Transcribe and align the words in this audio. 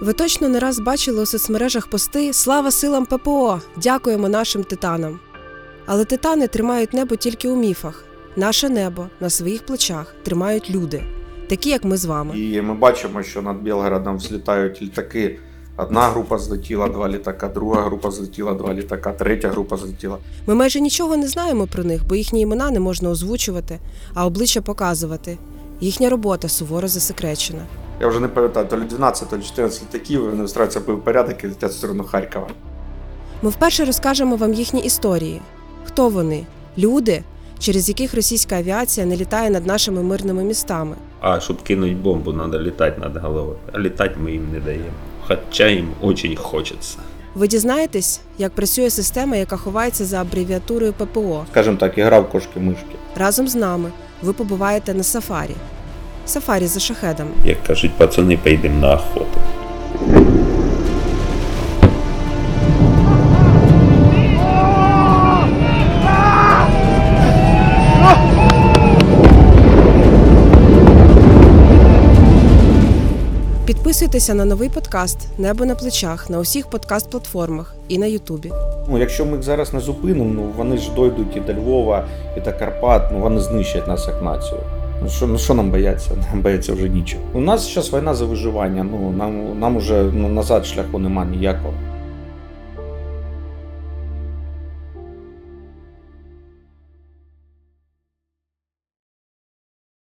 Ви 0.00 0.12
точно 0.12 0.48
не 0.48 0.58
раз 0.58 0.78
бачили 0.78 1.22
у 1.22 1.26
соцмережах 1.26 1.86
пости 1.86 2.32
Слава 2.32 2.70
силам 2.70 3.06
ППО! 3.06 3.60
Дякуємо 3.76 4.28
нашим 4.28 4.64
титанам. 4.64 5.20
Але 5.86 6.04
титани 6.04 6.46
тримають 6.46 6.94
небо 6.94 7.16
тільки 7.16 7.48
у 7.48 7.56
міфах. 7.56 8.04
Наше 8.36 8.68
небо 8.68 9.06
на 9.20 9.30
своїх 9.30 9.66
плечах 9.66 10.14
тримають 10.22 10.70
люди, 10.70 11.02
такі 11.48 11.70
як 11.70 11.84
ми 11.84 11.96
з 11.96 12.04
вами. 12.04 12.38
І 12.38 12.62
ми 12.62 12.74
бачимо, 12.74 13.22
що 13.22 13.42
над 13.42 13.62
Білгородом 13.62 14.16
взлітають 14.16 14.82
літаки. 14.82 15.38
Одна 15.76 16.00
група 16.00 16.38
злетіла, 16.38 16.88
два 16.88 17.08
літака, 17.08 17.48
друга 17.48 17.82
група 17.82 18.10
злетіла, 18.10 18.54
два 18.54 18.74
літака, 18.74 19.12
третя 19.12 19.48
група 19.48 19.76
злетіла. 19.76 20.18
Ми 20.46 20.54
майже 20.54 20.80
нічого 20.80 21.16
не 21.16 21.28
знаємо 21.28 21.66
про 21.66 21.84
них, 21.84 22.06
бо 22.08 22.14
їхні 22.14 22.40
імена 22.40 22.70
не 22.70 22.80
можна 22.80 23.10
озвучувати, 23.10 23.78
а 24.14 24.26
обличчя 24.26 24.60
показувати. 24.60 25.38
Їхня 25.80 26.10
робота 26.10 26.48
суворо 26.48 26.88
засекречена. 26.88 27.62
Я 28.00 28.08
вже 28.08 28.20
не 28.20 28.28
пам'ятаю, 28.28 28.66
то 28.66 28.76
ли 28.76 28.84
12, 28.84 29.28
то 29.28 29.36
ли 29.36 29.42
14 29.42 29.82
літаків, 29.82 30.24
і 30.24 30.28
вони 30.28 30.44
встраються 30.44 30.80
в 30.80 31.00
порядок 31.00 31.44
і 31.44 31.46
летять 31.46 31.70
в 31.70 31.74
сторону 31.74 32.04
Харкова. 32.04 32.48
Ми 33.42 33.50
вперше 33.50 33.84
розкажемо 33.84 34.36
вам 34.36 34.54
їхні 34.54 34.80
історії. 34.80 35.40
Хто 35.84 36.08
вони? 36.08 36.46
Люди, 36.78 37.22
через 37.58 37.88
яких 37.88 38.14
російська 38.14 38.56
авіація 38.56 39.06
не 39.06 39.16
літає 39.16 39.50
над 39.50 39.66
нашими 39.66 40.02
мирними 40.02 40.44
містами. 40.44 40.96
А 41.20 41.40
щоб 41.40 41.62
кинуть 41.62 41.96
бомбу, 41.96 42.32
треба 42.32 42.58
літати 42.58 43.00
над 43.00 43.16
головою. 43.16 43.56
А 43.72 43.78
літати 43.78 44.14
ми 44.18 44.32
їм 44.32 44.52
не 44.52 44.60
даємо. 44.60 44.84
Хоча 45.26 45.68
їм 45.68 45.88
дуже 46.02 46.36
хочеться. 46.36 46.98
Ви 47.34 47.48
дізнаєтесь, 47.48 48.20
як 48.38 48.52
працює 48.52 48.90
система, 48.90 49.36
яка 49.36 49.56
ховається 49.56 50.04
за 50.04 50.20
абревіатурою 50.20 50.92
ППО. 50.92 51.44
Скажімо 51.50 51.76
так, 51.76 51.98
ігра 51.98 52.20
в 52.20 52.30
кошки-мишки. 52.30 52.96
Разом 53.16 53.48
з 53.48 53.54
нами 53.54 53.90
ви 54.22 54.32
побуваєте 54.32 54.94
на 54.94 55.02
сафарі. 55.02 55.54
Сафарі 56.26 56.66
за 56.66 56.80
шахедами. 56.80 57.30
Як 57.44 57.62
кажуть 57.62 57.92
пацани, 57.92 58.36
поїдемо 58.36 58.80
на 58.80 58.94
охоту. 58.94 59.38
Підписуйтеся 73.66 74.34
на 74.34 74.44
новий 74.44 74.68
подкаст 74.68 75.18
Небо 75.38 75.64
на 75.64 75.74
плечах 75.74 76.30
на 76.30 76.38
усіх 76.38 76.66
подкаст-платформах 76.66 77.74
і 77.88 77.98
на 77.98 78.06
Ютубі. 78.06 78.52
Ну, 78.88 78.98
якщо 78.98 79.26
ми 79.26 79.32
їх 79.32 79.42
зараз 79.42 79.72
не 79.74 79.80
зупинимо, 79.80 80.30
ну 80.34 80.42
вони 80.56 80.76
ж 80.78 80.90
дойдуть 80.94 81.36
і 81.36 81.40
до 81.40 81.52
Львова, 81.54 82.04
і 82.36 82.40
до 82.40 82.52
Карпат, 82.52 83.02
ну 83.12 83.18
вони 83.18 83.40
знищать 83.40 83.88
нас 83.88 84.06
як 84.08 84.22
націю. 84.22 84.60
Ну 85.02 85.08
що, 85.08 85.26
ну 85.26 85.38
що 85.38 85.54
нам 85.54 85.70
бояться? 85.70 86.10
Нам 86.30 86.42
бояться 86.42 86.72
вже 86.72 86.88
нічого. 86.88 87.22
У 87.34 87.40
нас 87.40 87.74
зараз 87.74 87.92
війна 87.92 88.14
за 88.14 88.24
виживання. 88.24 88.84
Ну 88.84 89.14
нам 89.18 89.60
нам 89.60 89.76
уже 89.76 90.02
ну, 90.12 90.28
назад 90.28 90.66
шляху 90.66 90.98
немає 90.98 91.30
ніякого. 91.30 91.74